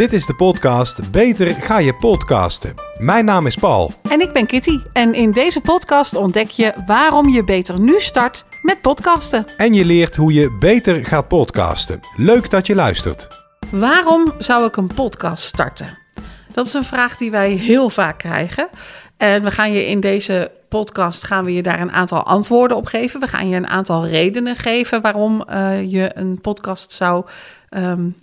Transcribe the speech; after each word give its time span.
Dit 0.00 0.12
is 0.12 0.26
de 0.26 0.34
podcast 0.34 1.10
Beter 1.10 1.54
ga 1.54 1.78
je 1.78 1.94
podcasten. 1.94 2.74
Mijn 2.98 3.24
naam 3.24 3.46
is 3.46 3.56
Paul. 3.56 3.92
En 4.02 4.20
ik 4.20 4.32
ben 4.32 4.46
Kitty. 4.46 4.78
En 4.92 5.14
in 5.14 5.30
deze 5.30 5.60
podcast 5.60 6.14
ontdek 6.14 6.48
je 6.48 6.72
waarom 6.86 7.28
je 7.28 7.44
beter 7.44 7.80
nu 7.80 8.00
start 8.00 8.44
met 8.62 8.80
podcasten. 8.80 9.44
En 9.56 9.74
je 9.74 9.84
leert 9.84 10.16
hoe 10.16 10.32
je 10.32 10.56
beter 10.58 11.04
gaat 11.04 11.28
podcasten. 11.28 12.00
Leuk 12.16 12.50
dat 12.50 12.66
je 12.66 12.74
luistert. 12.74 13.28
Waarom 13.70 14.32
zou 14.38 14.66
ik 14.66 14.76
een 14.76 14.90
podcast 14.94 15.44
starten? 15.44 15.98
Dat 16.52 16.66
is 16.66 16.74
een 16.74 16.84
vraag 16.84 17.16
die 17.16 17.30
wij 17.30 17.50
heel 17.50 17.90
vaak 17.90 18.18
krijgen. 18.18 18.68
En 19.16 19.42
we 19.42 19.50
gaan 19.50 19.72
je 19.72 19.86
in 19.86 20.00
deze 20.00 20.50
podcast 20.70 21.24
gaan 21.24 21.44
we 21.44 21.54
je 21.54 21.62
daar 21.62 21.80
een 21.80 21.92
aantal 21.92 22.22
antwoorden 22.22 22.76
op 22.76 22.86
geven. 22.86 23.20
We 23.20 23.26
gaan 23.26 23.48
je 23.48 23.56
een 23.56 23.66
aantal 23.66 24.06
redenen 24.06 24.56
geven 24.56 25.00
waarom 25.00 25.44
uh, 25.50 25.92
je 25.92 26.10
een 26.14 26.40
podcast 26.40 26.92
zou 26.92 27.24
um, 27.70 28.16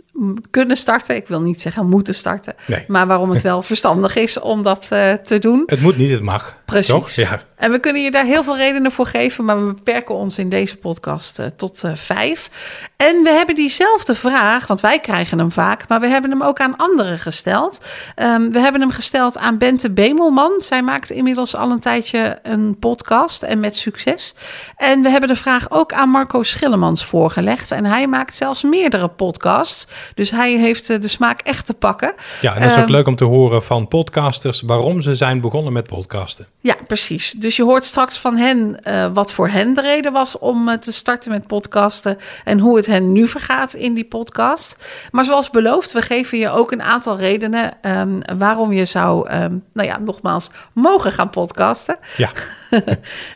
kunnen 0.49 0.77
starten. 0.77 1.15
Ik 1.15 1.27
wil 1.27 1.41
niet 1.41 1.61
zeggen 1.61 1.89
moeten 1.89 2.15
starten, 2.15 2.55
Nee. 2.65 2.85
maar 2.87 3.07
waarom 3.07 3.29
het 3.29 3.41
wel 3.41 3.61
verstandig 3.71 4.15
is 4.15 4.39
om 4.39 4.63
dat 4.63 4.89
uh, 4.93 5.13
te 5.13 5.39
doen. 5.39 5.63
Het 5.65 5.81
moet 5.81 5.97
niet, 5.97 6.09
het 6.09 6.21
mag. 6.21 6.57
Precies. 6.65 6.93
Toch? 6.93 7.09
Ja. 7.09 7.41
En 7.55 7.71
we 7.71 7.79
kunnen 7.79 8.03
je 8.03 8.11
daar 8.11 8.25
heel 8.25 8.43
veel 8.43 8.57
redenen 8.57 8.91
voor 8.91 9.05
geven, 9.05 9.45
maar 9.45 9.67
we 9.67 9.73
beperken 9.73 10.15
ons 10.15 10.37
in 10.37 10.49
deze 10.49 10.77
podcast 10.77 11.39
uh, 11.39 11.45
tot 11.45 11.81
uh, 11.85 11.91
vijf. 11.95 12.49
En 12.95 13.23
we 13.23 13.29
hebben 13.29 13.55
diezelfde 13.55 14.15
vraag, 14.15 14.67
want 14.67 14.81
wij 14.81 14.99
krijgen 14.99 15.37
hem 15.37 15.51
vaak, 15.51 15.87
maar 15.87 15.99
we 15.99 16.07
hebben 16.07 16.31
hem 16.31 16.43
ook 16.43 16.59
aan 16.59 16.75
anderen 16.75 17.19
gesteld. 17.19 17.85
Um, 18.15 18.51
we 18.51 18.59
hebben 18.59 18.81
hem 18.81 18.91
gesteld 18.91 19.37
aan 19.37 19.57
Bente 19.57 19.89
Bemelman. 19.89 20.51
Zij 20.59 20.81
maakt 20.81 21.09
inmiddels 21.09 21.55
al 21.55 21.71
een 21.71 21.79
tijdje 21.79 22.36
een 22.43 22.79
podcast 22.79 23.43
en 23.43 23.59
met 23.59 23.75
succes. 23.75 24.35
En 24.75 25.01
we 25.01 25.09
hebben 25.09 25.29
de 25.29 25.35
vraag 25.35 25.71
ook 25.71 25.93
aan 25.93 26.09
Marco 26.09 26.43
Schillemans 26.43 27.05
voorgelegd. 27.05 27.71
En 27.71 27.85
hij 27.85 28.07
maakt 28.07 28.35
zelfs 28.35 28.63
meerdere 28.63 29.07
podcasts. 29.07 29.87
Dus 30.15 30.31
hij 30.31 30.51
heeft 30.57 30.89
uh, 30.89 30.99
de 30.99 31.07
smaak 31.07 31.41
echt 31.41 31.65
te 31.65 31.73
pakken. 31.73 32.13
Ja, 32.41 32.55
en 32.55 32.61
dat 32.61 32.69
is 32.69 32.75
um, 32.75 32.81
ook 32.81 32.89
leuk 32.89 33.07
om 33.07 33.15
te 33.15 33.23
horen 33.23 33.63
van 33.63 33.87
podcasters 33.87 34.61
waarom 34.61 35.01
ze 35.01 35.15
zijn 35.15 35.41
begonnen 35.41 35.73
met 35.73 35.87
podcasten. 35.87 36.47
Ja, 36.59 36.75
precies. 36.87 37.31
Dus 37.31 37.55
je 37.55 37.63
hoort 37.63 37.85
straks 37.85 38.17
van 38.17 38.37
hen 38.37 38.79
uh, 38.83 39.07
wat 39.13 39.31
voor 39.31 39.49
hen 39.49 39.73
de 39.73 39.81
reden 39.81 40.11
was 40.11 40.37
om 40.37 40.69
uh, 40.69 40.75
te 40.75 40.91
starten 40.91 41.31
met 41.31 41.47
podcasten 41.47 42.17
en 42.43 42.59
hoe 42.59 42.75
het 42.75 42.85
hen 42.85 43.11
nu 43.11 43.27
vergaat 43.27 43.73
in 43.73 43.93
die 43.93 44.05
podcast. 44.05 44.77
Maar 45.11 45.25
zoals 45.25 45.49
beloofd, 45.49 45.91
we 45.91 46.01
geven 46.01 46.37
je 46.37 46.49
ook 46.49 46.71
een 46.71 46.81
aantal 46.81 47.17
redenen 47.17 47.73
um, 47.81 48.19
waarom 48.37 48.73
je 48.73 48.85
zou, 48.85 49.31
um, 49.31 49.63
nou 49.73 49.87
ja, 49.87 49.99
nogmaals, 49.99 50.49
mogen 50.73 51.11
gaan 51.11 51.29
podcasten. 51.29 51.97
Ja. 52.17 52.26
Uh, 52.71 52.81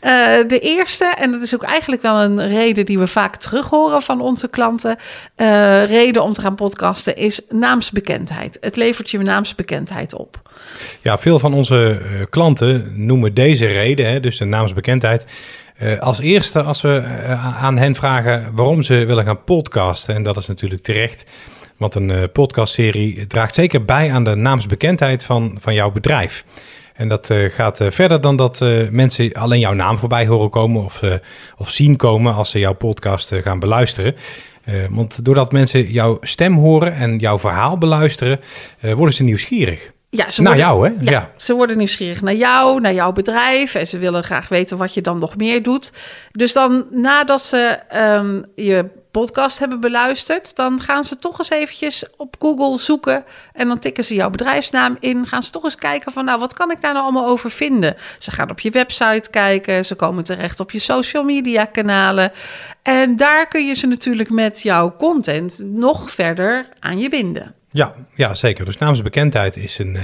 de 0.53 0.59
eerste, 0.59 1.05
en 1.05 1.31
dat 1.31 1.41
is 1.41 1.55
ook 1.55 1.63
eigenlijk 1.63 2.01
wel 2.01 2.21
een 2.21 2.47
reden 2.47 2.85
die 2.85 2.99
we 2.99 3.07
vaak 3.07 3.35
terug 3.35 3.69
horen 3.69 4.01
van 4.01 4.21
onze 4.21 4.49
klanten, 4.49 4.97
uh, 5.37 5.85
reden 5.85 6.23
om 6.23 6.33
te 6.33 6.41
gaan 6.41 6.55
podcasten, 6.55 7.15
is 7.15 7.41
naamsbekendheid. 7.49 8.57
Het 8.61 8.75
levert 8.75 9.09
je 9.09 9.17
naamsbekendheid 9.17 10.13
op. 10.13 10.41
Ja, 11.01 11.17
veel 11.17 11.39
van 11.39 11.53
onze 11.53 12.01
uh, 12.01 12.21
klanten 12.29 12.91
noemen 13.05 13.33
deze 13.33 13.65
reden, 13.65 14.05
hè, 14.05 14.19
dus 14.19 14.37
de 14.37 14.45
naamsbekendheid, 14.45 15.25
uh, 15.81 15.99
als 15.99 16.19
eerste 16.19 16.61
als 16.61 16.81
we 16.81 17.03
aan 17.59 17.77
hen 17.77 17.95
vragen 17.95 18.51
waarom 18.53 18.83
ze 18.83 19.05
willen 19.05 19.25
gaan 19.25 19.43
podcasten. 19.43 20.15
En 20.15 20.23
dat 20.23 20.37
is 20.37 20.47
natuurlijk 20.47 20.83
terecht, 20.83 21.25
want 21.77 21.95
een 21.95 22.31
podcastserie 22.31 23.27
draagt 23.27 23.53
zeker 23.53 23.85
bij 23.85 24.11
aan 24.11 24.23
de 24.23 24.35
naamsbekendheid 24.35 25.23
van, 25.23 25.57
van 25.59 25.73
jouw 25.73 25.91
bedrijf. 25.91 26.45
En 27.01 27.07
dat 27.07 27.29
uh, 27.29 27.49
gaat 27.49 27.79
uh, 27.79 27.91
verder 27.91 28.21
dan 28.21 28.35
dat 28.35 28.61
uh, 28.61 28.89
mensen 28.89 29.31
alleen 29.31 29.59
jouw 29.59 29.73
naam 29.73 29.97
voorbij 29.97 30.27
horen 30.27 30.49
komen 30.49 30.83
of, 30.83 31.01
of 31.57 31.69
zien 31.69 31.95
komen 31.95 32.33
als 32.33 32.49
ze 32.49 32.59
jouw 32.59 32.73
podcast 32.73 33.33
gaan 33.33 33.59
beluisteren. 33.59 34.15
want 34.89 35.25
doordat 35.25 35.51
mensen 35.51 35.91
jouw 35.91 36.17
stem 36.21 36.53
horen 36.53 36.93
en 36.93 37.17
jouw 37.17 37.39
verhaal 37.39 37.77
beluisteren, 37.77 38.39
worden 38.81 39.13
ze 39.13 39.23
nieuwsgierig. 39.23 39.91
Ja, 40.13 40.29
ze 40.29 40.41
naar 40.41 40.55
worden, 40.55 40.71
jou, 40.71 40.87
hè? 40.87 41.11
Ja, 41.11 41.11
ja, 41.11 41.31
ze 41.37 41.53
worden 41.53 41.77
nieuwsgierig 41.77 42.21
naar 42.21 42.33
jou, 42.33 42.81
naar 42.81 42.93
jouw 42.93 43.11
bedrijf. 43.11 43.75
En 43.75 43.87
ze 43.87 43.97
willen 43.97 44.23
graag 44.23 44.47
weten 44.47 44.77
wat 44.77 44.93
je 44.93 45.01
dan 45.01 45.19
nog 45.19 45.37
meer 45.37 45.63
doet. 45.63 45.93
Dus 46.31 46.53
dan 46.53 46.85
nadat 46.89 47.41
ze 47.41 47.79
um, 47.95 48.43
je 48.55 48.85
podcast 49.11 49.59
hebben 49.59 49.79
beluisterd, 49.79 50.55
dan 50.55 50.81
gaan 50.81 51.03
ze 51.03 51.19
toch 51.19 51.37
eens 51.37 51.49
eventjes 51.49 52.05
op 52.17 52.35
Google 52.39 52.77
zoeken 52.77 53.23
en 53.53 53.67
dan 53.67 53.79
tikken 53.79 54.03
ze 54.03 54.13
jouw 54.13 54.29
bedrijfsnaam 54.29 54.97
in. 54.99 55.27
Gaan 55.27 55.43
ze 55.43 55.51
toch 55.51 55.63
eens 55.63 55.75
kijken 55.75 56.11
van, 56.11 56.25
nou, 56.25 56.39
wat 56.39 56.53
kan 56.53 56.71
ik 56.71 56.81
daar 56.81 56.93
nou 56.93 57.03
allemaal 57.03 57.27
over 57.27 57.51
vinden? 57.51 57.95
Ze 58.19 58.31
gaan 58.31 58.49
op 58.49 58.59
je 58.59 58.69
website 58.69 59.29
kijken, 59.29 59.85
ze 59.85 59.95
komen 59.95 60.23
terecht 60.23 60.59
op 60.59 60.71
je 60.71 60.79
social 60.79 61.23
media 61.23 61.65
kanalen. 61.65 62.31
En 62.81 63.15
daar 63.15 63.47
kun 63.47 63.67
je 63.67 63.73
ze 63.73 63.87
natuurlijk 63.87 64.29
met 64.29 64.61
jouw 64.61 64.95
content 64.97 65.61
nog 65.63 66.11
verder 66.11 66.67
aan 66.79 66.99
je 66.99 67.09
binden. 67.09 67.55
Ja, 67.71 67.95
ja 68.15 68.33
zeker. 68.33 68.65
Dus 68.65 68.77
naamsbekendheid 68.77 69.57
is 69.57 69.79
een, 69.79 69.97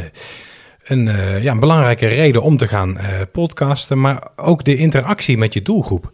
een, 0.84 1.06
ja, 1.42 1.52
een 1.52 1.60
belangrijke 1.60 2.08
reden 2.08 2.42
om 2.42 2.58
te 2.58 2.68
gaan 2.68 2.90
uh, 2.90 3.04
podcasten, 3.32 4.00
maar 4.00 4.28
ook 4.36 4.64
de 4.64 4.76
interactie 4.76 5.38
met 5.38 5.54
je 5.54 5.62
doelgroep. 5.62 6.12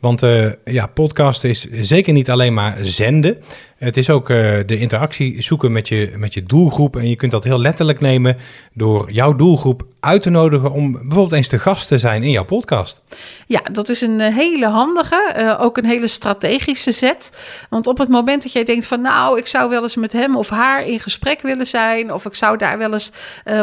Want 0.00 0.22
uh, 0.22 0.52
ja, 0.64 0.86
podcasten 0.86 1.50
is 1.50 1.66
zeker 1.70 2.12
niet 2.12 2.30
alleen 2.30 2.54
maar 2.54 2.76
zenden. 2.82 3.42
Het 3.80 3.96
is 3.96 4.10
ook 4.10 4.30
uh, 4.30 4.36
de 4.66 4.78
interactie 4.78 5.42
zoeken 5.42 5.72
met 5.72 5.88
je, 5.88 6.12
met 6.16 6.34
je 6.34 6.42
doelgroep. 6.42 6.96
En 6.96 7.08
je 7.08 7.16
kunt 7.16 7.32
dat 7.32 7.44
heel 7.44 7.60
letterlijk 7.60 8.00
nemen 8.00 8.36
door 8.72 9.12
jouw 9.12 9.36
doelgroep 9.36 9.82
uit 10.00 10.22
te 10.22 10.30
nodigen 10.30 10.72
om 10.72 10.92
bijvoorbeeld 10.92 11.32
eens 11.32 11.48
te 11.48 11.58
gast 11.58 11.88
te 11.88 11.98
zijn 11.98 12.22
in 12.22 12.30
jouw 12.30 12.44
podcast. 12.44 13.02
Ja, 13.46 13.60
dat 13.72 13.88
is 13.88 14.00
een 14.00 14.20
hele 14.20 14.66
handige, 14.66 15.34
uh, 15.38 15.60
ook 15.60 15.76
een 15.76 15.84
hele 15.84 16.06
strategische 16.06 16.92
zet. 16.92 17.32
Want 17.70 17.86
op 17.86 17.98
het 17.98 18.08
moment 18.08 18.42
dat 18.42 18.52
jij 18.52 18.64
denkt 18.64 18.86
van 18.86 19.00
nou, 19.00 19.38
ik 19.38 19.46
zou 19.46 19.70
wel 19.70 19.82
eens 19.82 19.96
met 19.96 20.12
hem 20.12 20.36
of 20.36 20.48
haar 20.48 20.86
in 20.86 21.00
gesprek 21.00 21.40
willen 21.40 21.66
zijn. 21.66 22.12
Of 22.12 22.24
ik 22.24 22.34
zou 22.34 22.56
daar 22.56 22.78
wel 22.78 22.92
eens 22.92 23.12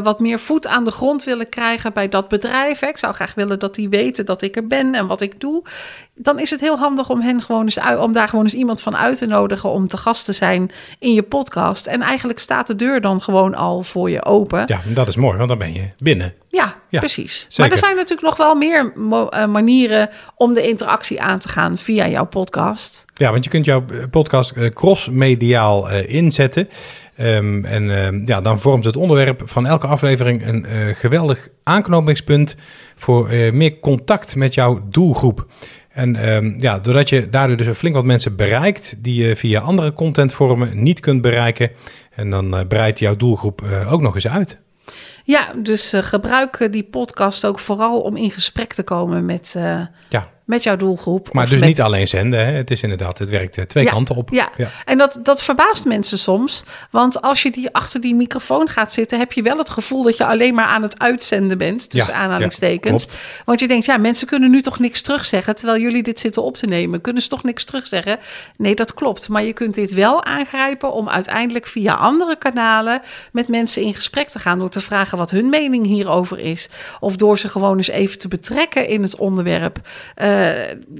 wat 0.03 0.19
meer 0.19 0.39
voet 0.39 0.67
aan 0.67 0.85
de 0.85 0.91
grond 0.91 1.23
willen 1.23 1.49
krijgen 1.49 1.93
bij 1.93 2.09
dat 2.09 2.27
bedrijf. 2.27 2.81
Ik 2.81 2.97
zou 2.97 3.13
graag 3.13 3.33
willen 3.33 3.59
dat 3.59 3.75
die 3.75 3.89
weten 3.89 4.25
dat 4.25 4.41
ik 4.41 4.55
er 4.55 4.67
ben 4.67 4.95
en 4.95 5.07
wat 5.07 5.21
ik 5.21 5.39
doe. 5.39 5.63
Dan 6.15 6.39
is 6.39 6.49
het 6.49 6.59
heel 6.59 6.77
handig 6.77 7.09
om, 7.09 7.21
hen 7.21 7.41
gewoon 7.41 7.63
eens, 7.63 7.79
om 7.99 8.13
daar 8.13 8.27
gewoon 8.27 8.45
eens 8.45 8.53
iemand 8.53 8.81
van 8.81 8.97
uit 8.97 9.17
te 9.17 9.25
nodigen 9.25 9.69
om 9.69 9.87
te 9.87 9.97
gast 10.07 10.25
te 10.25 10.33
zijn 10.33 10.71
in 10.99 11.13
je 11.13 11.23
podcast. 11.23 11.87
En 11.87 12.01
eigenlijk 12.01 12.39
staat 12.39 12.67
de 12.67 12.75
deur 12.75 13.01
dan 13.01 13.21
gewoon 13.21 13.55
al 13.55 13.83
voor 13.83 14.09
je 14.09 14.25
open. 14.25 14.63
Ja, 14.65 14.79
dat 14.85 15.07
is 15.07 15.15
mooi, 15.15 15.37
want 15.37 15.49
dan 15.49 15.57
ben 15.57 15.73
je 15.73 15.87
binnen. 15.97 16.33
Ja, 16.47 16.75
ja 16.89 16.99
precies. 16.99 17.39
Zeker. 17.39 17.55
Maar 17.57 17.71
er 17.71 17.77
zijn 17.77 17.95
natuurlijk 17.95 18.27
nog 18.27 18.37
wel 18.37 18.55
meer 18.55 18.93
uh, 18.95 19.45
manieren 19.45 20.09
om 20.35 20.53
de 20.53 20.67
interactie 20.67 21.21
aan 21.21 21.39
te 21.39 21.49
gaan 21.49 21.77
via 21.77 22.07
jouw 22.07 22.25
podcast. 22.25 23.05
Ja, 23.13 23.31
want 23.31 23.43
je 23.43 23.49
kunt 23.49 23.65
jouw 23.65 23.85
podcast 24.09 24.57
uh, 24.57 24.69
cross-mediaal 24.69 25.89
inzetten. 25.91 26.69
Um, 27.19 27.65
en 27.65 27.83
uh, 27.83 28.25
ja, 28.25 28.41
dan 28.41 28.59
vormt 28.59 28.85
het 28.85 28.95
onderwerp 28.95 29.41
van 29.45 29.65
elke 29.65 29.87
aflevering 29.87 30.47
een 30.47 30.65
uh, 30.69 30.95
geweldig 30.95 31.47
aanknopingspunt 31.63 32.55
voor 32.95 33.33
uh, 33.33 33.51
meer 33.51 33.79
contact 33.79 34.35
met 34.35 34.53
jouw 34.53 34.81
doelgroep. 34.89 35.45
En 35.97 36.29
um, 36.29 36.55
ja, 36.59 36.79
doordat 36.79 37.09
je 37.09 37.29
daardoor 37.29 37.57
dus 37.57 37.77
flink 37.77 37.95
wat 37.95 38.05
mensen 38.05 38.35
bereikt 38.35 38.95
die 39.03 39.23
je 39.25 39.35
via 39.35 39.61
andere 39.61 39.93
contentvormen 39.93 40.83
niet 40.83 40.99
kunt 40.99 41.21
bereiken. 41.21 41.71
En 42.15 42.29
dan 42.29 42.55
uh, 42.55 42.59
breidt 42.67 42.99
jouw 42.99 43.15
doelgroep 43.15 43.61
uh, 43.61 43.93
ook 43.93 44.01
nog 44.01 44.15
eens 44.15 44.27
uit. 44.27 44.59
Ja, 45.23 45.53
dus 45.63 45.93
uh, 45.93 46.01
gebruik 46.01 46.67
die 46.71 46.83
podcast 46.83 47.45
ook 47.45 47.59
vooral 47.59 48.01
om 48.01 48.15
in 48.15 48.31
gesprek 48.31 48.73
te 48.73 48.83
komen 48.83 49.25
met, 49.25 49.55
ja. 50.09 50.29
Met 50.47 50.63
jouw 50.63 50.75
doelgroep. 50.75 51.33
Maar 51.33 51.49
dus 51.49 51.59
met... 51.59 51.69
niet 51.69 51.81
alleen 51.81 52.07
zenden, 52.07 52.45
hè? 52.45 52.51
het 52.51 52.71
is 52.71 52.81
inderdaad, 52.81 53.19
het 53.19 53.29
werkt 53.29 53.69
twee 53.69 53.83
ja, 53.83 53.91
kanten 53.91 54.15
op. 54.15 54.29
Ja, 54.29 54.49
ja. 54.57 54.69
en 54.85 54.97
dat, 54.97 55.19
dat 55.23 55.43
verbaast 55.43 55.85
mensen 55.85 56.19
soms. 56.19 56.63
Want 56.91 57.21
als 57.21 57.41
je 57.41 57.51
die 57.51 57.73
achter 57.73 58.01
die 58.01 58.15
microfoon 58.15 58.69
gaat 58.69 58.91
zitten, 58.91 59.19
heb 59.19 59.33
je 59.33 59.41
wel 59.41 59.57
het 59.57 59.69
gevoel 59.69 60.03
dat 60.03 60.17
je 60.17 60.25
alleen 60.25 60.53
maar 60.53 60.65
aan 60.65 60.81
het 60.81 60.99
uitzenden 60.99 61.57
bent. 61.57 61.89
Tussen 61.89 62.13
Ja, 62.13 62.19
aanhalingstekens. 62.19 63.07
Want 63.45 63.59
je 63.59 63.67
denkt, 63.67 63.85
ja, 63.85 63.97
mensen 63.97 64.27
kunnen 64.27 64.49
nu 64.49 64.61
toch 64.61 64.79
niks 64.79 65.01
terugzeggen. 65.01 65.55
Terwijl 65.55 65.81
jullie 65.81 66.03
dit 66.03 66.19
zitten 66.19 66.43
op 66.43 66.55
te 66.55 66.65
nemen. 66.65 67.01
Kunnen 67.01 67.21
ze 67.21 67.29
toch 67.29 67.43
niks 67.43 67.63
terugzeggen? 67.63 68.17
Nee, 68.57 68.75
dat 68.75 68.93
klopt. 68.93 69.29
Maar 69.29 69.43
je 69.43 69.53
kunt 69.53 69.73
dit 69.73 69.93
wel 69.93 70.23
aangrijpen 70.23 70.93
om 70.93 71.09
uiteindelijk 71.09 71.67
via 71.67 71.93
andere 71.93 72.35
kanalen 72.35 73.01
met 73.31 73.47
mensen 73.47 73.81
in 73.81 73.93
gesprek 73.93 74.29
te 74.29 74.39
gaan. 74.39 74.59
Door 74.59 74.69
te 74.69 74.81
vragen 74.81 75.17
wat 75.17 75.31
hun 75.31 75.49
mening 75.49 75.85
hierover 75.85 76.39
is. 76.39 76.69
Of 76.99 77.15
door 77.15 77.39
ze 77.39 77.49
gewoon 77.49 77.77
eens 77.77 77.87
even 77.87 78.17
te 78.17 78.27
betrekken 78.27 78.87
in 78.87 79.01
het 79.01 79.15
onderwerp. 79.17 79.79
Uh, 80.17 80.36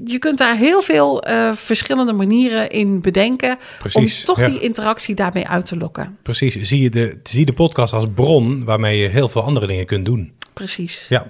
je 0.04 0.18
kunt 0.18 0.38
daar 0.38 0.56
heel 0.56 0.82
veel 0.82 1.28
uh, 1.28 1.52
verschillende 1.54 2.12
manieren 2.12 2.70
in 2.70 3.00
bedenken. 3.00 3.58
Precies, 3.78 4.18
om 4.18 4.24
toch 4.24 4.40
ja. 4.40 4.46
die 4.46 4.60
interactie 4.60 5.14
daarmee 5.14 5.48
uit 5.48 5.66
te 5.66 5.76
lokken. 5.76 6.18
Precies, 6.22 6.54
zie 6.54 6.82
je 6.82 6.90
de, 6.90 7.20
zie 7.22 7.46
de 7.46 7.52
podcast 7.52 7.92
als 7.92 8.06
bron 8.14 8.64
waarmee 8.64 8.98
je 8.98 9.08
heel 9.08 9.28
veel 9.28 9.42
andere 9.42 9.66
dingen 9.66 9.86
kunt 9.86 10.04
doen. 10.04 10.32
Precies. 10.52 11.06
Ja. 11.08 11.26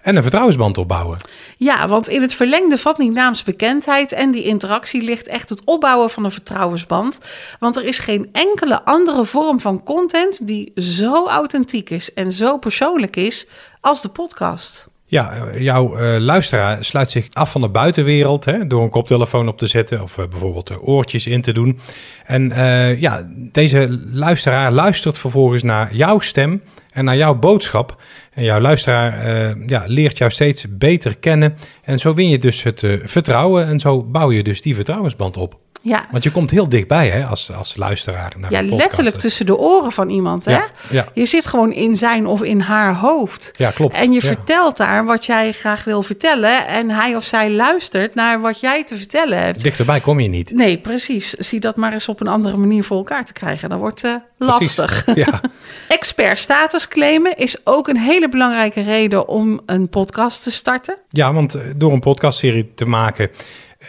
En 0.00 0.16
een 0.16 0.22
vertrouwensband 0.22 0.78
opbouwen. 0.78 1.18
Ja, 1.56 1.88
want 1.88 2.08
in 2.08 2.20
het 2.20 2.34
verlengde 2.34 2.78
van 2.78 2.94
die 2.98 3.10
naamsbekendheid 3.10 4.12
en 4.12 4.30
die 4.30 4.44
interactie 4.44 5.02
ligt 5.02 5.28
echt 5.28 5.48
het 5.48 5.64
opbouwen 5.64 6.10
van 6.10 6.24
een 6.24 6.30
vertrouwensband. 6.30 7.20
Want 7.58 7.76
er 7.76 7.84
is 7.84 7.98
geen 7.98 8.28
enkele 8.32 8.84
andere 8.84 9.24
vorm 9.24 9.60
van 9.60 9.82
content 9.82 10.46
die 10.46 10.72
zo 10.74 11.26
authentiek 11.26 11.90
is 11.90 12.14
en 12.14 12.32
zo 12.32 12.58
persoonlijk 12.58 13.16
is 13.16 13.46
als 13.80 14.02
de 14.02 14.08
podcast. 14.08 14.89
Ja, 15.10 15.32
eh, 15.32 15.60
jouw 15.60 16.00
uh, 16.00 16.16
luisteraar 16.18 16.84
sluit 16.84 17.10
zich 17.10 17.26
af 17.32 17.50
van 17.50 17.60
de 17.60 17.68
buitenwereld 17.68 18.44
hè, 18.44 18.66
door 18.66 18.82
een 18.82 18.90
koptelefoon 18.90 19.48
op 19.48 19.58
te 19.58 19.66
zetten 19.66 20.02
of 20.02 20.18
uh, 20.18 20.26
bijvoorbeeld 20.26 20.78
oortjes 20.80 21.26
in 21.26 21.42
te 21.42 21.52
doen. 21.52 21.80
En 22.24 22.52
ja, 22.98 23.30
deze 23.34 24.00
luisteraar 24.12 24.72
luistert 24.72 25.18
vervolgens 25.18 25.62
naar 25.62 25.94
jouw 25.94 26.18
stem 26.18 26.62
en 26.92 27.04
naar 27.04 27.16
jouw 27.16 27.34
boodschap. 27.34 28.02
En 28.40 28.46
jouw 28.46 28.60
luisteraar 28.60 29.26
ja, 29.66 29.84
leert 29.86 30.18
jou 30.18 30.30
steeds 30.30 30.66
beter 30.68 31.18
kennen. 31.18 31.56
En 31.82 31.98
zo 31.98 32.14
win 32.14 32.28
je 32.28 32.38
dus 32.38 32.62
het 32.62 32.86
vertrouwen 33.02 33.66
en 33.66 33.78
zo 33.78 34.02
bouw 34.02 34.32
je 34.32 34.42
dus 34.42 34.62
die 34.62 34.74
vertrouwensband 34.74 35.36
op. 35.36 35.58
Ja. 35.82 36.06
Want 36.10 36.22
je 36.22 36.30
komt 36.30 36.50
heel 36.50 36.68
dichtbij 36.68 37.08
hè, 37.08 37.24
als, 37.24 37.52
als 37.52 37.76
luisteraar 37.76 38.32
naar 38.38 38.52
Ja, 38.52 38.62
letterlijk 38.62 39.16
tussen 39.16 39.46
de 39.46 39.56
oren 39.56 39.92
van 39.92 40.08
iemand. 40.08 40.44
Hè? 40.44 40.58
Ja, 40.90 41.06
Je 41.14 41.26
zit 41.26 41.46
gewoon 41.46 41.72
in 41.72 41.94
zijn 41.94 42.26
of 42.26 42.42
in 42.42 42.60
haar 42.60 42.94
hoofd. 42.94 43.50
Ja, 43.56 43.70
klopt. 43.70 43.94
En 43.94 44.12
je 44.12 44.20
vertelt 44.20 44.76
daar 44.76 45.04
wat 45.04 45.26
jij 45.26 45.52
graag 45.52 45.84
wil 45.84 46.02
vertellen. 46.02 46.66
En 46.66 46.90
hij 46.90 47.16
of 47.16 47.24
zij 47.24 47.50
luistert 47.50 48.14
naar 48.14 48.40
wat 48.40 48.60
jij 48.60 48.84
te 48.84 48.96
vertellen 48.96 49.38
hebt. 49.38 49.62
Dichterbij 49.62 50.00
kom 50.00 50.20
je 50.20 50.28
niet. 50.28 50.52
Nee, 50.54 50.78
precies. 50.78 51.30
Zie 51.30 51.60
dat 51.60 51.76
maar 51.76 51.92
eens 51.92 52.08
op 52.08 52.20
een 52.20 52.28
andere 52.28 52.56
manier 52.56 52.84
voor 52.84 52.96
elkaar 52.96 53.24
te 53.24 53.32
krijgen. 53.32 53.68
Dat 53.68 53.78
wordt 53.78 54.04
uh, 54.04 54.14
lastig. 54.38 55.04
Ja. 55.14 55.40
Expert 55.88 56.38
status 56.38 56.88
claimen 56.88 57.36
is 57.36 57.66
ook 57.66 57.88
een 57.88 57.98
hele 57.98 58.28
belangrijke 58.30 58.82
reden 58.82 59.28
om 59.28 59.60
een 59.66 59.88
podcast 59.88 60.42
te 60.42 60.50
starten. 60.50 60.98
Ja, 61.08 61.32
want 61.32 61.54
eh, 61.54 61.62
door 61.76 61.92
een 61.92 62.00
podcastserie 62.00 62.74
te 62.74 62.84
maken 62.84 63.30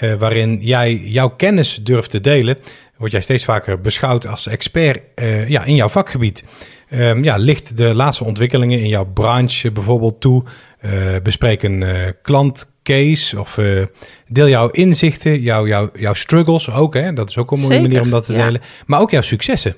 uh, 0.03 0.13
waarin 0.13 0.57
jij 0.61 0.95
jouw 0.95 1.29
kennis 1.29 1.79
durft 1.83 2.09
te 2.09 2.21
delen, 2.21 2.57
word 2.97 3.11
jij 3.11 3.21
steeds 3.21 3.45
vaker 3.45 3.81
beschouwd 3.81 4.27
als 4.27 4.47
expert 4.47 5.01
uh, 5.15 5.49
ja, 5.49 5.63
in 5.63 5.75
jouw 5.75 5.89
vakgebied. 5.89 6.43
Um, 6.93 7.23
ja, 7.23 7.37
licht 7.37 7.77
de 7.77 7.95
laatste 7.95 8.23
ontwikkelingen 8.23 8.79
in 8.79 8.87
jouw 8.87 9.05
branche 9.05 9.71
bijvoorbeeld 9.71 10.21
toe. 10.21 10.43
Uh, 10.85 10.91
bespreek 11.23 11.63
een 11.63 11.85
klantcase 12.21 13.39
of 13.39 13.59
deel 14.27 14.47
jouw 14.47 14.69
inzichten, 14.69 15.41
jouw, 15.41 15.67
jouw, 15.67 15.89
jouw 15.93 16.13
struggles 16.13 16.71
ook. 16.71 16.93
Hè? 16.93 17.13
Dat 17.13 17.29
is 17.29 17.37
ook 17.37 17.51
een 17.51 17.59
mooie 17.59 17.73
Zeker, 17.73 17.87
manier 17.87 18.01
om 18.01 18.09
dat 18.09 18.25
te 18.25 18.33
ja. 18.33 18.43
delen. 18.43 18.61
Maar 18.85 18.99
ook 18.99 19.11
jouw 19.11 19.21
successen. 19.21 19.75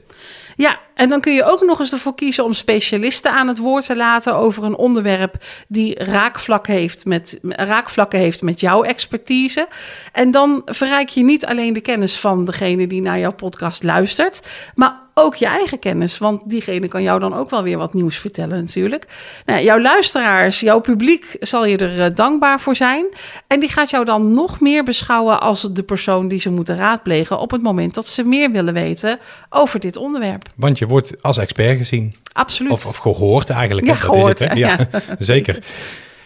Ja, 0.55 0.79
en 0.93 1.09
dan 1.09 1.19
kun 1.19 1.33
je 1.33 1.43
ook 1.43 1.61
nog 1.61 1.79
eens 1.79 1.91
ervoor 1.91 2.15
kiezen 2.15 2.43
om 2.43 2.53
specialisten 2.53 3.31
aan 3.31 3.47
het 3.47 3.57
woord 3.57 3.85
te 3.85 3.95
laten 3.95 4.35
over 4.35 4.63
een 4.63 4.75
onderwerp 4.75 5.35
die 5.67 6.03
raakvlak 6.03 6.67
heeft 6.67 7.05
met, 7.05 7.39
raakvlakken 7.41 8.19
heeft 8.19 8.41
met 8.41 8.59
jouw 8.59 8.83
expertise. 8.83 9.67
En 10.11 10.31
dan 10.31 10.61
verrijk 10.65 11.09
je 11.09 11.23
niet 11.23 11.45
alleen 11.45 11.73
de 11.73 11.81
kennis 11.81 12.19
van 12.19 12.45
degene 12.45 12.87
die 12.87 13.01
naar 13.01 13.19
jouw 13.19 13.33
podcast 13.33 13.83
luistert, 13.83 14.41
maar 14.75 15.01
ook 15.13 15.35
je 15.35 15.45
eigen 15.45 15.79
kennis. 15.79 16.17
Want 16.17 16.41
diegene 16.45 16.87
kan 16.87 17.03
jou 17.03 17.19
dan 17.19 17.35
ook 17.35 17.49
wel 17.49 17.63
weer 17.63 17.77
wat 17.77 17.93
nieuws 17.93 18.17
vertellen 18.17 18.57
natuurlijk. 18.57 19.05
Nou, 19.45 19.63
jouw 19.63 19.79
luisteraars, 19.79 20.59
jouw 20.59 20.79
publiek 20.79 21.35
zal 21.39 21.65
je 21.65 21.77
er 21.77 21.97
uh, 21.97 22.15
dankbaar 22.15 22.59
voor 22.59 22.75
zijn. 22.75 23.05
En 23.47 23.59
die 23.59 23.69
gaat 23.69 23.89
jou 23.89 24.05
dan 24.05 24.33
nog 24.33 24.59
meer 24.59 24.83
beschouwen 24.83 25.41
als 25.41 25.69
de 25.71 25.83
persoon 25.83 26.27
die 26.27 26.39
ze 26.39 26.49
moeten 26.49 26.77
raadplegen 26.77 27.39
op 27.39 27.51
het 27.51 27.61
moment 27.61 27.93
dat 27.93 28.07
ze 28.07 28.23
meer 28.23 28.51
willen 28.51 28.73
weten 28.73 29.19
over 29.49 29.79
dit 29.79 29.95
onderwerp. 29.95 30.43
Want 30.55 30.77
je 30.77 30.87
wordt 30.87 31.21
als 31.21 31.37
expert 31.37 31.77
gezien. 31.77 32.15
Absoluut. 32.33 32.71
Of, 32.71 32.85
of 32.85 32.97
gehoord 32.97 33.49
eigenlijk. 33.49 33.87
Ja? 33.87 33.93
Dat 33.93 34.01
gehoord, 34.01 34.39
is 34.39 34.47
het, 34.47 34.57
hè? 34.57 34.65
hè? 34.65 34.75
Ja, 34.75 34.89
zeker. 35.19 35.63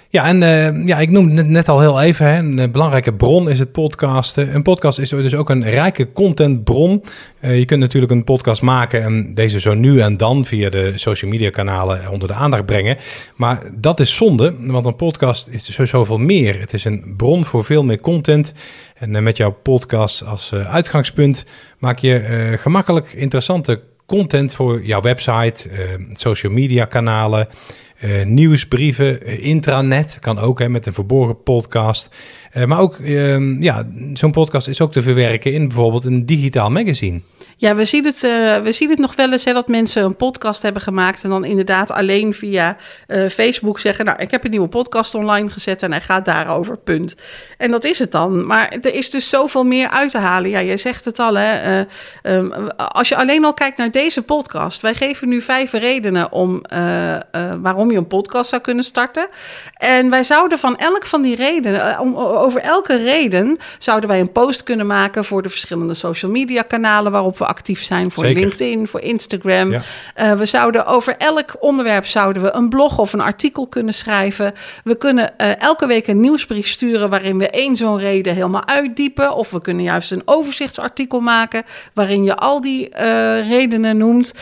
Ja, 0.09 0.25
en 0.25 0.41
uh, 0.41 0.85
ja, 0.85 0.97
ik 0.97 1.09
noemde 1.09 1.35
het 1.35 1.47
net 1.47 1.69
al 1.69 1.79
heel 1.79 2.01
even, 2.01 2.25
hè, 2.25 2.37
een 2.37 2.71
belangrijke 2.71 3.13
bron 3.13 3.49
is 3.49 3.59
het 3.59 3.71
podcasten. 3.71 4.55
Een 4.55 4.61
podcast 4.61 4.99
is 4.99 5.09
dus 5.09 5.35
ook 5.35 5.49
een 5.49 5.69
rijke 5.69 6.11
contentbron. 6.11 7.03
Uh, 7.41 7.57
je 7.57 7.65
kunt 7.65 7.79
natuurlijk 7.79 8.11
een 8.11 8.23
podcast 8.23 8.61
maken 8.61 9.03
en 9.03 9.33
deze 9.33 9.59
zo 9.59 9.73
nu 9.73 9.99
en 9.99 10.17
dan 10.17 10.45
via 10.45 10.69
de 10.69 10.93
social 10.95 11.31
media 11.31 11.49
kanalen 11.49 12.11
onder 12.11 12.27
de 12.27 12.33
aandacht 12.33 12.65
brengen. 12.65 12.97
Maar 13.35 13.61
dat 13.73 13.99
is 13.99 14.15
zonde, 14.15 14.55
want 14.59 14.85
een 14.85 14.95
podcast 14.95 15.47
is 15.47 15.69
zo 15.69 15.85
zoveel 15.85 16.17
meer. 16.17 16.59
Het 16.59 16.73
is 16.73 16.85
een 16.85 17.13
bron 17.17 17.45
voor 17.45 17.63
veel 17.63 17.83
meer 17.83 18.01
content. 18.01 18.53
En 18.95 19.23
met 19.23 19.37
jouw 19.37 19.51
podcast 19.63 20.25
als 20.25 20.53
uitgangspunt 20.53 21.45
maak 21.79 21.99
je 21.99 22.55
gemakkelijk 22.59 23.13
interessante 23.13 23.81
content 24.05 24.55
voor 24.55 24.85
jouw 24.85 25.01
website, 25.01 25.69
social 26.13 26.51
media 26.51 26.85
kanalen. 26.85 27.47
Uh, 28.03 28.25
nieuwsbrieven, 28.25 29.29
uh, 29.29 29.45
intranet 29.45 30.17
kan 30.21 30.39
ook 30.39 30.59
hè, 30.59 30.69
met 30.69 30.85
een 30.85 30.93
verborgen 30.93 31.43
podcast. 31.43 32.09
Uh, 32.53 32.65
maar 32.65 32.79
ook, 32.79 32.97
uh, 32.97 33.61
ja, 33.61 33.87
zo'n 34.13 34.31
podcast 34.31 34.67
is 34.67 34.81
ook 34.81 34.91
te 34.91 35.01
verwerken 35.01 35.53
in 35.53 35.67
bijvoorbeeld 35.67 36.05
een 36.05 36.25
digitaal 36.25 36.69
magazine. 36.69 37.21
Ja, 37.59 37.75
we 37.75 37.85
zien 37.85 38.05
het, 38.05 38.23
uh, 38.23 38.61
we 38.61 38.71
zien 38.71 38.89
het 38.89 38.99
nog 38.99 39.15
wel 39.15 39.31
eens 39.31 39.43
dat 39.43 39.67
mensen 39.67 40.03
een 40.03 40.15
podcast 40.15 40.61
hebben 40.61 40.81
gemaakt 40.81 41.23
en 41.23 41.29
dan 41.29 41.45
inderdaad 41.45 41.91
alleen 41.91 42.33
via 42.33 42.77
uh, 43.07 43.29
Facebook 43.29 43.79
zeggen: 43.79 44.05
Nou, 44.05 44.17
ik 44.21 44.31
heb 44.31 44.43
een 44.43 44.51
nieuwe 44.51 44.67
podcast 44.67 45.15
online 45.15 45.49
gezet 45.49 45.83
en 45.83 45.91
hij 45.91 46.01
gaat 46.01 46.25
daarover, 46.25 46.77
punt. 46.77 47.15
En 47.57 47.71
dat 47.71 47.83
is 47.83 47.99
het 47.99 48.11
dan. 48.11 48.45
Maar 48.45 48.77
er 48.81 48.93
is 48.93 49.09
dus 49.09 49.29
zoveel 49.29 49.63
meer 49.63 49.89
uit 49.89 50.11
te 50.11 50.17
halen. 50.17 50.49
Ja, 50.49 50.61
jij 50.61 50.77
zegt 50.77 51.05
het 51.05 51.19
al, 51.19 51.33
hè. 51.33 51.79
Uh, 51.79 51.85
um, 52.35 52.71
als 52.71 53.09
je 53.09 53.15
alleen 53.15 53.45
al 53.45 53.53
kijkt 53.53 53.77
naar 53.77 53.91
deze 53.91 54.21
podcast, 54.21 54.81
wij 54.81 54.93
geven 54.93 55.27
nu 55.27 55.41
vijf 55.41 55.71
redenen 55.71 56.31
om 56.31 56.61
waarom 57.61 57.91
je 57.91 57.97
een 57.97 58.07
podcast 58.07 58.49
zou 58.49 58.61
kunnen 58.61 58.83
starten. 58.83 59.27
En 59.73 60.09
wij 60.09 60.23
zouden 60.23 60.59
van 60.59 60.77
elk 60.77 61.05
van 61.05 61.21
die 61.21 61.35
redenen, 61.35 61.97
over 62.17 62.61
elke 62.61 62.95
reden, 62.95 63.57
zouden 63.77 64.09
wij 64.09 64.19
een 64.19 64.31
post 64.31 64.63
kunnen 64.63 64.87
maken 64.87 65.25
voor 65.25 65.41
de 65.41 65.49
verschillende 65.49 65.93
social 65.93 66.31
media 66.31 66.61
kanalen 66.61 67.11
waarop 67.11 67.37
we 67.37 67.45
actief 67.47 67.83
zijn 67.83 68.11
voor 68.11 68.23
Zeker. 68.23 68.41
LinkedIn, 68.41 68.87
voor 68.87 68.99
Instagram. 68.99 69.71
Ja. 69.71 69.81
Uh, 70.17 70.33
we 70.33 70.45
zouden 70.45 70.85
over 70.85 71.15
elk 71.17 71.55
onderwerp 71.59 72.05
zouden 72.05 72.41
we 72.41 72.53
een 72.53 72.69
blog 72.69 72.97
of 72.97 73.13
een 73.13 73.21
artikel 73.21 73.67
kunnen 73.67 73.93
schrijven. 73.93 74.53
We 74.83 74.97
kunnen 74.97 75.33
uh, 75.37 75.61
elke 75.61 75.87
week 75.87 76.07
een 76.07 76.19
nieuwsbrief 76.19 76.67
sturen 76.67 77.09
waarin 77.09 77.37
we 77.37 77.49
één 77.49 77.75
zo'n 77.75 77.99
reden 77.99 78.33
helemaal 78.33 78.67
uitdiepen. 78.67 79.33
Of 79.33 79.49
we 79.49 79.61
kunnen 79.61 79.83
juist 79.83 80.11
een 80.11 80.21
overzichtsartikel 80.25 81.19
maken 81.19 81.63
waarin 81.93 82.23
je 82.23 82.35
al 82.35 82.61
die 82.61 82.89
uh, 82.89 83.49
redenen 83.49 83.97
noemt. 83.97 84.33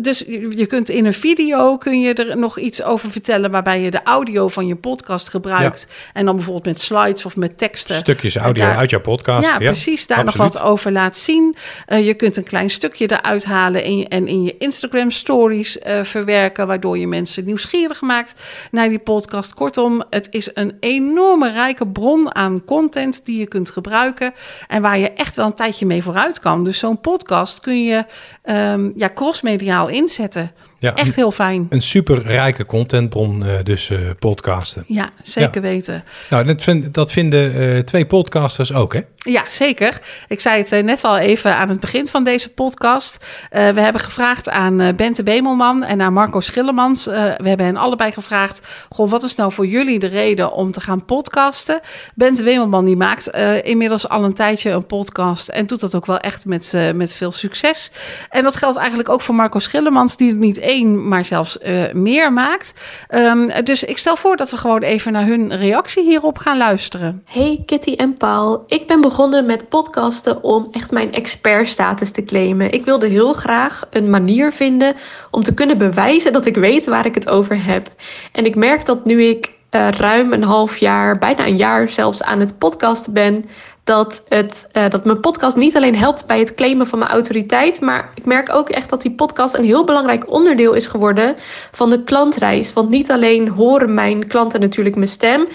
dus 0.00 0.18
je 0.50 0.66
kunt 0.66 0.88
in 0.88 1.04
een 1.04 1.14
video 1.14 1.76
kun 1.76 2.00
je 2.00 2.14
er 2.14 2.38
nog 2.38 2.58
iets 2.58 2.82
over 2.82 3.10
vertellen 3.10 3.50
waarbij 3.50 3.80
je 3.80 3.90
de 3.90 4.02
audio 4.02 4.48
van 4.48 4.66
je 4.66 4.76
podcast 4.76 5.28
gebruikt. 5.28 5.86
Ja. 5.88 5.94
En 6.12 6.24
dan 6.24 6.34
bijvoorbeeld 6.34 6.66
met 6.66 6.80
slides 6.80 7.24
of 7.24 7.36
met 7.36 7.58
teksten. 7.58 7.94
Stukjes 7.94 8.36
audio 8.36 8.64
daar, 8.64 8.76
uit 8.76 8.90
jouw 8.90 9.00
podcast. 9.00 9.46
Ja, 9.46 9.56
ja 9.58 9.58
precies. 9.58 10.06
Daar 10.06 10.18
Absoluut. 10.18 10.52
nog 10.52 10.52
wat 10.52 10.62
over 10.62 10.92
laat 10.92 11.16
zien. 11.16 11.56
Uh, 11.88 12.06
je 12.06 12.14
kunt 12.14 12.36
een 12.36 12.44
klein 12.44 12.70
stukje 12.70 13.12
eruit 13.12 13.44
halen 13.44 13.96
je, 13.98 14.08
en 14.08 14.26
in 14.26 14.42
je 14.42 14.56
Instagram 14.58 15.10
stories 15.10 15.76
uh, 15.76 16.02
verwerken, 16.02 16.66
waardoor 16.66 16.98
je 16.98 17.06
mensen 17.06 17.44
nieuwsgierig 17.44 18.00
maakt 18.00 18.34
naar 18.70 18.88
die 18.88 18.98
podcast. 18.98 19.54
Kortom, 19.54 20.02
het 20.10 20.28
is 20.30 20.50
een 20.54 20.76
enorme 20.80 21.52
rijke 21.52 21.86
bron 21.86 22.34
aan 22.34 22.64
content 22.64 23.24
die 23.24 23.38
je 23.38 23.46
kunt 23.46 23.70
gebruiken 23.70 24.34
en 24.66 24.82
waar 24.82 24.98
je 24.98 25.12
echt 25.12 25.36
wel 25.36 25.46
een 25.46 25.54
tijdje 25.54 25.86
mee 25.86 26.02
vooruit 26.02 26.38
kan. 26.38 26.64
Dus 26.64 26.78
zo'n 26.78 27.00
podcast 27.00 27.60
kun 27.60 27.84
je 27.84 28.04
um, 28.44 28.92
ja, 28.96 29.10
crossmediaal 29.14 29.88
inzetten. 29.88 30.52
Ja, 30.80 30.94
Echt 30.94 31.16
heel 31.16 31.30
fijn. 31.30 31.66
Een 31.68 31.82
super 31.82 32.22
rijke 32.22 32.66
contentbron, 32.66 33.42
uh, 33.42 33.52
dus 33.62 33.90
uh, 33.90 33.98
podcasten. 34.18 34.84
Ja, 34.86 35.10
zeker 35.22 35.54
ja. 35.54 35.60
weten. 35.60 36.04
Nou, 36.30 36.44
dat, 36.44 36.62
vind, 36.62 36.94
dat 36.94 37.12
vinden 37.12 37.54
uh, 37.54 37.78
twee 37.78 38.06
podcasters 38.06 38.72
ook, 38.72 38.92
hè? 38.92 39.00
Ja, 39.20 39.42
zeker. 39.46 39.98
Ik 40.28 40.40
zei 40.40 40.62
het 40.62 40.84
net 40.84 41.04
al 41.04 41.18
even 41.18 41.56
aan 41.56 41.68
het 41.68 41.80
begin 41.80 42.06
van 42.06 42.24
deze 42.24 42.52
podcast. 42.54 43.26
we 43.50 43.80
hebben 43.80 44.00
gevraagd 44.00 44.48
aan 44.48 44.96
Bente 44.96 45.22
Bemelman 45.22 45.82
en 45.82 46.00
aan 46.00 46.12
Marco 46.12 46.40
Schillemans. 46.40 47.04
we 47.04 47.36
hebben 47.42 47.66
hen 47.66 47.76
allebei 47.76 48.12
gevraagd: 48.12 48.86
Goh, 48.88 49.10
wat 49.10 49.22
is 49.22 49.34
nou 49.34 49.52
voor 49.52 49.66
jullie 49.66 49.98
de 49.98 50.06
reden 50.06 50.52
om 50.52 50.72
te 50.72 50.80
gaan 50.80 51.04
podcasten? 51.04 51.80
Bente 52.14 52.42
Bemelman 52.42 52.84
die 52.84 52.96
maakt 52.96 53.28
inmiddels 53.62 54.08
al 54.08 54.24
een 54.24 54.34
tijdje 54.34 54.70
een 54.70 54.86
podcast 54.86 55.48
en 55.48 55.66
doet 55.66 55.80
dat 55.80 55.94
ook 55.94 56.06
wel 56.06 56.18
echt 56.18 56.44
met, 56.44 56.72
met 56.94 57.12
veel 57.12 57.32
succes. 57.32 57.90
En 58.30 58.42
dat 58.42 58.56
geldt 58.56 58.76
eigenlijk 58.76 59.08
ook 59.08 59.20
voor 59.20 59.34
Marco 59.34 59.58
Schillemans, 59.58 60.16
die 60.16 60.28
het 60.28 60.38
niet 60.38 60.58
één, 60.58 61.08
maar 61.08 61.24
zelfs 61.24 61.58
meer 61.92 62.32
maakt. 62.32 62.74
Um, 63.14 63.64
dus 63.64 63.84
ik 63.84 63.98
stel 63.98 64.16
voor 64.16 64.36
dat 64.36 64.50
we 64.50 64.56
gewoon 64.56 64.82
even 64.82 65.12
naar 65.12 65.26
hun 65.26 65.56
reactie 65.56 66.02
hierop 66.02 66.38
gaan 66.38 66.56
luisteren. 66.56 67.22
Hey 67.24 67.62
Kitty 67.66 67.94
en 67.94 68.16
Paul, 68.16 68.64
ik 68.66 68.86
ben 68.86 69.00
begonnen 69.08 69.46
met 69.46 69.68
podcasten 69.68 70.42
om 70.42 70.68
echt 70.70 70.90
mijn 70.90 71.12
expertstatus 71.12 72.10
te 72.10 72.24
claimen. 72.24 72.72
Ik 72.72 72.84
wilde 72.84 73.06
heel 73.06 73.32
graag 73.32 73.82
een 73.90 74.10
manier 74.10 74.52
vinden 74.52 74.94
om 75.30 75.42
te 75.42 75.54
kunnen 75.54 75.78
bewijzen 75.78 76.32
dat 76.32 76.46
ik 76.46 76.56
weet 76.56 76.84
waar 76.84 77.06
ik 77.06 77.14
het 77.14 77.28
over 77.28 77.64
heb. 77.64 77.88
En 78.32 78.44
ik 78.44 78.54
merk 78.54 78.86
dat 78.86 79.04
nu 79.04 79.22
ik 79.22 79.52
uh, 79.70 79.88
ruim 79.88 80.32
een 80.32 80.42
half 80.42 80.76
jaar, 80.76 81.18
bijna 81.18 81.46
een 81.46 81.56
jaar 81.56 81.88
zelfs 81.88 82.22
aan 82.22 82.40
het 82.40 82.58
podcasten 82.58 83.12
ben, 83.12 83.44
dat, 83.84 84.24
het, 84.28 84.68
uh, 84.72 84.88
dat 84.88 85.04
mijn 85.04 85.20
podcast 85.20 85.56
niet 85.56 85.76
alleen 85.76 85.96
helpt 85.96 86.26
bij 86.26 86.38
het 86.38 86.54
claimen 86.54 86.86
van 86.86 86.98
mijn 86.98 87.10
autoriteit, 87.10 87.80
maar 87.80 88.10
ik 88.14 88.24
merk 88.24 88.54
ook 88.54 88.68
echt 88.68 88.90
dat 88.90 89.02
die 89.02 89.12
podcast 89.12 89.54
een 89.54 89.64
heel 89.64 89.84
belangrijk 89.84 90.30
onderdeel 90.30 90.72
is 90.72 90.86
geworden 90.86 91.36
van 91.72 91.90
de 91.90 92.04
klantreis. 92.04 92.72
Want 92.72 92.88
niet 92.88 93.10
alleen 93.10 93.48
horen 93.48 93.94
mijn 93.94 94.26
klanten 94.26 94.60
natuurlijk 94.60 94.96
mijn 94.96 95.08
stem, 95.08 95.46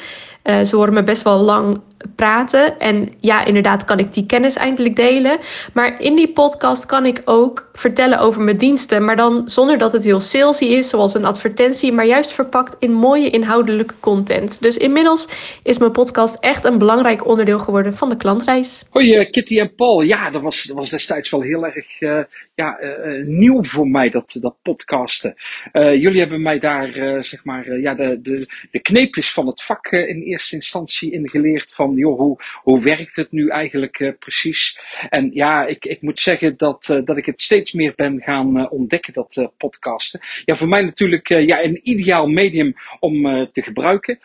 uh, 0.43 0.61
ze 0.61 0.75
horen 0.75 0.93
me 0.93 1.03
best 1.03 1.23
wel 1.23 1.39
lang 1.39 1.81
praten. 2.15 2.79
En 2.79 3.13
ja, 3.19 3.45
inderdaad 3.45 3.83
kan 3.83 3.99
ik 3.99 4.13
die 4.13 4.25
kennis 4.25 4.55
eindelijk 4.55 4.95
delen. 4.95 5.37
Maar 5.73 6.01
in 6.01 6.15
die 6.15 6.31
podcast 6.31 6.85
kan 6.85 7.05
ik 7.05 7.21
ook 7.25 7.69
vertellen 7.73 8.19
over 8.19 8.41
mijn 8.41 8.57
diensten. 8.57 9.05
Maar 9.05 9.15
dan 9.15 9.41
zonder 9.49 9.77
dat 9.77 9.91
het 9.91 10.03
heel 10.03 10.19
salesy 10.19 10.65
is, 10.65 10.89
zoals 10.89 11.13
een 11.13 11.25
advertentie. 11.25 11.91
Maar 11.91 12.05
juist 12.05 12.33
verpakt 12.33 12.75
in 12.79 12.91
mooie 12.91 13.29
inhoudelijke 13.29 13.93
content. 13.99 14.61
Dus 14.61 14.77
inmiddels 14.77 15.27
is 15.63 15.77
mijn 15.77 15.91
podcast 15.91 16.37
echt 16.39 16.65
een 16.65 16.77
belangrijk 16.77 17.27
onderdeel 17.27 17.59
geworden 17.59 17.93
van 17.97 18.09
de 18.09 18.17
klantreis. 18.17 18.85
Hoi 18.89 19.17
uh, 19.17 19.31
Kitty 19.31 19.59
en 19.59 19.75
Paul. 19.75 20.01
Ja, 20.01 20.29
dat 20.29 20.41
was, 20.41 20.63
dat 20.63 20.75
was 20.75 20.89
destijds 20.89 21.29
wel 21.29 21.41
heel 21.41 21.65
erg 21.65 22.01
uh, 22.01 22.23
ja, 22.55 22.79
uh, 22.81 23.25
nieuw 23.25 23.63
voor 23.63 23.87
mij, 23.87 24.09
dat, 24.09 24.37
dat 24.39 24.55
podcasten. 24.61 25.35
jullie 25.73 26.19
hebben 26.19 26.41
mij 26.41 26.59
daar, 26.59 27.23
zeg 27.23 27.43
maar, 27.43 27.79
ja, 27.79 27.93
de, 27.93 28.21
de, 28.21 28.47
de 28.71 28.79
kneepjes 28.79 29.31
van 29.33 29.47
het 29.47 29.63
vak 29.63 29.91
in 29.91 30.21
eerste 30.21 30.55
instantie 30.55 31.11
ingeleerd. 31.11 31.73
Van, 31.73 31.92
hoe, 32.01 32.43
hoe 32.61 32.81
werkt 32.81 33.15
het 33.15 33.31
nu 33.31 33.49
eigenlijk 33.49 34.15
precies? 34.19 34.79
En 35.09 35.29
ja, 35.33 35.65
ik, 35.65 35.85
ik 35.85 36.01
moet 36.01 36.19
zeggen 36.19 36.57
dat, 36.57 37.01
dat 37.03 37.17
ik 37.17 37.25
het 37.25 37.41
steeds 37.41 37.71
meer 37.71 37.93
ben 37.95 38.21
gaan 38.21 38.69
ontdekken, 38.69 39.13
dat 39.13 39.49
podcasten. 39.57 40.19
Ja, 40.45 40.55
voor 40.55 40.67
mij 40.67 40.83
natuurlijk 40.83 41.27
ja, 41.27 41.63
een 41.63 41.79
ideaal 41.83 42.27
medium 42.27 42.75
om 42.99 43.21
te 43.51 43.61
gebruiken. 43.61 44.19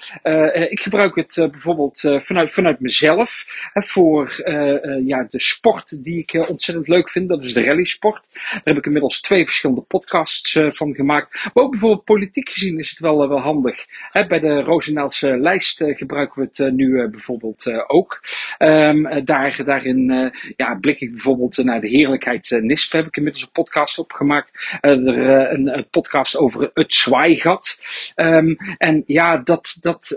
ik 0.69 0.81
gebruik 0.81 1.17
het 1.17 1.35
bijvoorbeeld 1.35 2.01
vanuit, 2.19 2.51
vanuit 2.51 2.81
mezelf 2.81 3.45
voor 3.73 4.33
ja, 5.05 5.25
de 5.29 5.41
sport 5.41 6.05
die 6.05 6.19
ik 6.19 6.49
ontzettend 6.49 6.89
leuk 6.89 7.11
vind. 7.11 7.29
Dat 7.29 7.45
is 7.45 7.55
de 7.55 7.65
rallysport. 7.65 8.29
Daar 8.33 8.61
heb 8.65 8.77
ik 8.77 8.87
inmiddels 8.87 9.21
twee 9.21 9.45
verschillende 9.45 9.83
podcasts 9.83 10.59
van 10.69 10.95
gemaakt. 10.95 11.33
Maar 11.55 11.65
ook 11.65 11.71
bijvoorbeeld 11.71 12.05
politiek 12.05 12.49
gezien 12.49 12.79
is 12.79 12.91
het 12.91 12.99
wel, 12.99 13.29
wel 13.29 13.41
handig. 13.41 13.87
bij 14.13 14.41
de 14.41 14.61
Roosendaelse 14.61 15.39
lijst 15.39 15.83
gebruiken 15.87 16.43
we 16.43 16.49
het 16.53 16.75
nu 16.75 17.09
bijvoorbeeld 17.09 17.58
ook. 17.87 18.21
Um, 18.59 19.25
daar, 19.25 19.65
daarin 19.65 20.33
ja, 20.57 20.75
blik 20.75 21.01
ik 21.01 21.11
bijvoorbeeld 21.11 21.57
naar 21.57 21.81
de 21.81 21.89
heerlijkheid 21.89 22.59
NISP. 22.63 22.93
Heb 22.93 23.07
ik 23.07 23.17
inmiddels 23.17 23.45
een 23.45 23.53
podcast 23.53 23.99
opgemaakt. 23.99 24.79
er, 24.81 25.53
een, 25.53 25.79
een, 25.79 25.89
podcast 25.91 26.37
over 26.37 26.71
het 26.75 26.95
zwaaigat. 26.95 27.81
Um, 28.17 28.57
en 28.79 29.03
ja, 29.07 29.37
dat, 29.37 29.77
dat, 29.81 30.15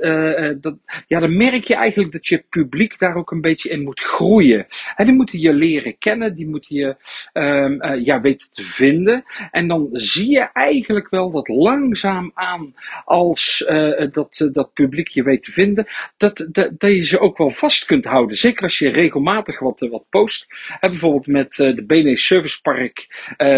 dat, 0.60 0.76
ja, 1.08 1.20
dan 1.20 1.38
merk 1.38 1.64
je 1.64 1.76
eigenlijk 1.76 2.12
dat 2.12 2.28
je 2.28 2.44
publiek 2.50 3.00
daar 3.00 3.16
ook 3.16 3.32
een 3.32 3.42
beetje 3.42 3.70
in 3.70 3.84
moet 3.84 4.00
groeien. 4.00 4.68
En 4.96 5.06
die 5.06 5.16
moeten 5.16 5.40
je 5.40 5.54
leren 5.54 5.98
kennen, 5.98 6.36
die 6.36 6.48
moeten 6.48 6.76
je 6.76 6.96
uh, 7.34 8.06
ja, 8.06 8.22
weten 8.22 8.48
te 8.52 8.64
vinden. 8.64 9.24
En 9.52 9.68
dan 9.68 9.90
zie 9.92 10.32
je 10.32 10.50
eigenlijk 10.54 11.10
wel 11.10 11.32
dat 11.32 11.48
langzaam 11.48 12.32
aan, 12.34 12.76
als 13.06 13.66
dat, 14.12 14.50
dat 14.52 14.74
publiek 14.74 15.08
je 15.08 15.24
weet 15.24 15.44
te 15.44 15.52
vinden, 15.52 15.88
dat, 16.18 16.48
dat, 16.52 16.80
dat 16.80 16.92
je 16.92 17.06
ze 17.06 17.20
ook 17.20 17.31
wel 17.38 17.50
vast 17.50 17.86
kunt 17.86 18.06
houden. 18.06 18.38
Zeker 18.38 18.64
als 18.64 18.80
je 18.80 18.90
regelmatig 18.90 19.60
wat, 19.60 19.80
wat 19.80 20.06
post. 20.10 20.48
Uh, 20.50 20.80
bijvoorbeeld 20.80 21.28
met 21.28 21.56
de 21.56 21.84
BNE 21.88 22.18
Service 22.18 22.62
Park 22.62 23.08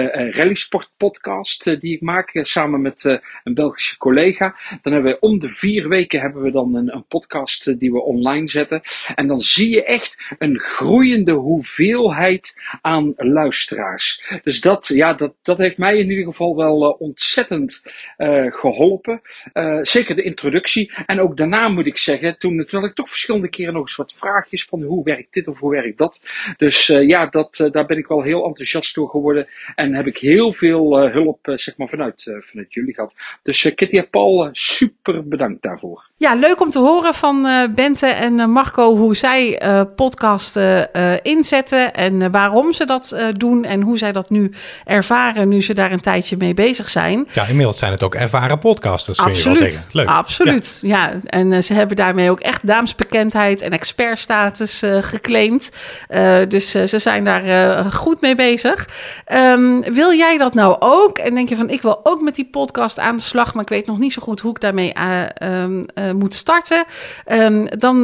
Rally 0.09 0.53
Sport 0.53 0.89
podcast 0.97 1.63
die 1.63 1.93
ik 1.93 2.01
maak 2.01 2.39
samen 2.41 2.81
met 2.81 3.03
een 3.43 3.53
Belgische 3.53 3.97
collega. 3.97 4.55
Dan 4.81 4.93
hebben 4.93 5.11
we 5.11 5.19
om 5.19 5.39
de 5.39 5.49
vier 5.49 5.87
weken 5.87 6.21
hebben 6.21 6.41
we 6.41 6.51
dan 6.51 6.75
een, 6.75 6.95
een 6.95 7.05
podcast 7.07 7.79
die 7.79 7.91
we 7.91 8.01
online 8.01 8.49
zetten. 8.49 8.81
En 9.15 9.27
dan 9.27 9.39
zie 9.39 9.69
je 9.69 9.83
echt 9.83 10.35
een 10.37 10.59
groeiende 10.59 11.31
hoeveelheid 11.31 12.59
aan 12.81 13.13
luisteraars. 13.15 14.39
Dus 14.43 14.61
dat, 14.61 14.87
ja, 14.87 15.13
dat, 15.13 15.33
dat 15.41 15.57
heeft 15.57 15.77
mij 15.77 15.97
in 15.97 16.09
ieder 16.09 16.25
geval 16.25 16.55
wel 16.55 16.89
ontzettend 16.99 17.81
geholpen. 18.47 19.21
Zeker 19.81 20.15
de 20.15 20.23
introductie. 20.23 20.91
En 21.05 21.19
ook 21.19 21.37
daarna 21.37 21.67
moet 21.67 21.85
ik 21.85 21.97
zeggen, 21.97 22.37
toen, 22.37 22.65
toen 22.65 22.79
had 22.79 22.89
ik 22.89 22.95
toch 22.95 23.09
verschillende 23.09 23.49
keren 23.55 23.73
nog 23.73 23.81
eens 23.81 23.95
wat 23.95 24.13
vraagjes 24.15 24.65
van 24.65 24.81
hoe 24.81 25.03
werkt 25.03 25.33
dit 25.33 25.47
of 25.47 25.59
hoe 25.59 25.71
werkt 25.71 25.97
dat. 25.97 26.23
Dus 26.57 26.87
ja, 26.87 27.25
dat, 27.25 27.69
daar 27.71 27.85
ben 27.85 27.97
ik 27.97 28.07
wel 28.07 28.21
heel 28.21 28.45
enthousiast 28.45 28.95
door 28.95 29.09
geworden. 29.09 29.47
En 29.75 29.95
heb 29.95 30.07
ik 30.07 30.17
heel 30.17 30.53
veel 30.53 31.09
hulp 31.09 31.39
zeg 31.55 31.77
maar 31.77 31.87
vanuit, 31.87 32.33
vanuit 32.41 32.73
jullie 32.73 32.93
gehad. 32.93 33.15
Dus 33.41 33.73
Kitty 33.75 33.97
en 33.97 34.09
Paul, 34.09 34.49
super 34.51 35.27
bedankt 35.27 35.61
daarvoor. 35.61 36.11
Ja, 36.17 36.35
leuk 36.35 36.61
om 36.61 36.69
te 36.69 36.79
horen 36.79 37.13
van 37.13 37.47
Bente 37.75 38.07
en 38.07 38.49
Marco 38.49 38.97
hoe 38.97 39.15
zij 39.15 39.61
podcasten 39.95 40.91
inzetten 41.21 41.93
en 41.93 42.31
waarom 42.31 42.73
ze 42.73 42.85
dat 42.85 43.17
doen 43.37 43.63
en 43.63 43.81
hoe 43.81 43.97
zij 43.97 44.11
dat 44.11 44.29
nu 44.29 44.51
ervaren 44.85 45.47
nu 45.47 45.61
ze 45.63 45.73
daar 45.73 45.91
een 45.91 46.01
tijdje 46.01 46.37
mee 46.37 46.53
bezig 46.53 46.89
zijn. 46.89 47.27
Ja, 47.33 47.47
inmiddels 47.47 47.77
zijn 47.77 47.91
het 47.91 48.03
ook 48.03 48.15
ervaren 48.15 48.59
podcasters, 48.59 49.17
kun 49.17 49.27
Absoluut. 49.27 49.57
je 49.57 49.63
wel 49.63 49.71
zeggen. 49.71 49.89
Leuk. 49.93 50.07
Absoluut, 50.07 50.79
ja. 50.81 51.07
ja. 51.07 51.19
En 51.25 51.63
ze 51.63 51.73
hebben 51.73 51.95
daarmee 51.97 52.29
ook 52.29 52.39
echt 52.39 52.67
en 53.51 53.71
expertstatus 53.71 54.83
uh, 54.83 54.97
geclaimd. 55.01 55.71
Uh, 56.09 56.37
dus 56.47 56.71
ze 56.71 56.99
zijn 56.99 57.23
daar 57.23 57.85
goed 57.91 58.21
mee 58.21 58.35
bezig. 58.35 58.89
Um, 59.33 59.81
wil 59.81 60.13
jij 60.13 60.37
dat 60.37 60.53
nou 60.53 60.75
ook? 60.79 61.17
En 61.17 61.35
denk 61.35 61.49
je 61.49 61.55
van, 61.55 61.69
ik 61.69 61.81
wil 61.81 61.99
ook 62.03 62.21
met 62.21 62.35
die 62.35 62.47
podcast 62.51 62.99
aan 62.99 63.15
de 63.15 63.23
slag, 63.23 63.53
maar 63.53 63.63
ik 63.63 63.69
weet 63.69 63.87
nog 63.87 63.99
niet 63.99 64.13
zo 64.13 64.21
goed 64.21 64.39
hoe 64.39 64.51
ik 64.51 64.61
daarmee 64.61 64.93
um, 65.43 65.85
moet 66.15 66.35
starten. 66.35 66.83
Um, 67.31 67.67
dan 67.69 68.01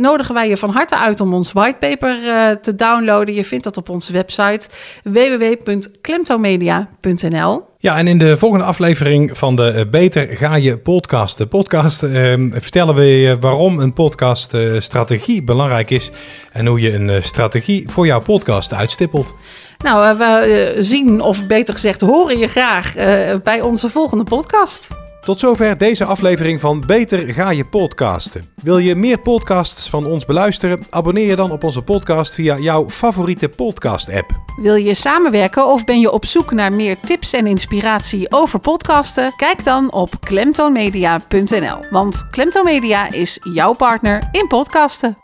nodigen 0.00 0.34
wij 0.34 0.48
je 0.48 0.56
van 0.56 0.70
harte 0.70 0.96
uit 0.96 1.20
om 1.20 1.34
ons 1.34 1.52
whitepaper 1.52 2.16
te 2.60 2.74
downloaden. 2.74 3.34
Je 3.34 3.44
vindt 3.44 3.64
dat 3.64 3.76
op 3.76 3.88
onze 3.88 4.12
website 4.12 4.68
www.klemtomedia.nl. 5.02 7.69
Ja, 7.82 7.96
en 7.96 8.06
in 8.06 8.18
de 8.18 8.38
volgende 8.38 8.64
aflevering 8.64 9.38
van 9.38 9.56
de 9.56 9.86
Beter 9.90 10.28
Ga 10.28 10.54
Je 10.54 10.78
podcast, 10.78 11.38
de 11.38 11.46
podcast, 11.46 12.02
eh, 12.02 12.34
vertellen 12.50 12.94
we 12.94 13.04
je 13.04 13.38
waarom 13.38 13.78
een 13.78 13.92
podcaststrategie 13.92 15.42
belangrijk 15.42 15.90
is 15.90 16.10
en 16.52 16.66
hoe 16.66 16.80
je 16.80 16.94
een 16.94 17.22
strategie 17.22 17.88
voor 17.90 18.06
jouw 18.06 18.20
podcast 18.20 18.74
uitstippelt. 18.74 19.34
Nou, 19.78 20.18
we 20.18 20.76
zien, 20.80 21.20
of 21.20 21.46
beter 21.46 21.74
gezegd, 21.74 22.00
horen 22.00 22.38
je 22.38 22.46
graag 22.46 22.94
bij 23.42 23.60
onze 23.60 23.90
volgende 23.90 24.24
podcast. 24.24 24.88
Tot 25.20 25.38
zover 25.38 25.78
deze 25.78 26.04
aflevering 26.04 26.60
van 26.60 26.82
Beter 26.86 27.34
Ga 27.34 27.50
Je 27.50 27.64
Podcasten. 27.64 28.44
Wil 28.62 28.78
je 28.78 28.94
meer 28.94 29.18
podcasts 29.18 29.88
van 29.88 30.06
ons 30.06 30.24
beluisteren? 30.24 30.84
Abonneer 30.90 31.26
je 31.26 31.36
dan 31.36 31.50
op 31.50 31.64
onze 31.64 31.82
podcast 31.82 32.34
via 32.34 32.58
jouw 32.58 32.90
favoriete 32.90 33.48
podcast-app. 33.48 34.30
Wil 34.56 34.74
je 34.74 34.94
samenwerken 34.94 35.66
of 35.66 35.84
ben 35.84 36.00
je 36.00 36.10
op 36.10 36.24
zoek 36.24 36.50
naar 36.50 36.72
meer 36.72 36.96
tips 37.06 37.32
en 37.32 37.46
inspiratie 37.46 38.32
over 38.32 38.58
podcasten? 38.58 39.32
Kijk 39.36 39.64
dan 39.64 39.92
op 39.92 40.10
klemtoonmedia.nl. 40.20 41.78
Want 41.90 42.26
Klemtoon 42.30 42.64
Media 42.64 43.12
is 43.12 43.38
jouw 43.52 43.72
partner 43.72 44.28
in 44.32 44.46
podcasten. 44.48 45.16